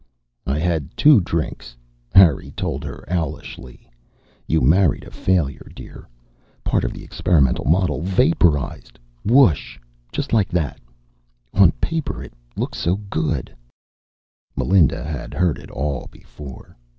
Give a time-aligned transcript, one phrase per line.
[0.47, 1.77] "I had two drinks,"
[2.15, 3.87] Harry told her owlishly.
[4.47, 6.09] "You married a failure, dear.
[6.63, 9.77] Part of the experimental model vaporized, wooosh,
[10.11, 10.79] just like that.
[11.53, 13.55] On paper it looked so good"
[14.57, 16.75] Melinda had heard it all before.